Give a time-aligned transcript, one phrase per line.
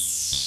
[0.00, 0.39] you